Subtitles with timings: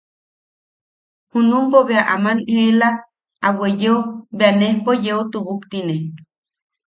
[1.31, 2.89] Junumpo bea aman eela
[3.45, 3.97] a weyeo
[4.37, 5.95] bea nejpo yeu tubuktine.